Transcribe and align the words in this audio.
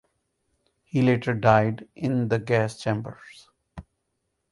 He 0.83 1.03
later 1.03 1.35
died 1.35 1.87
in 1.95 2.27
the 2.29 2.39
gas 2.39 2.81
chambers. 2.81 3.49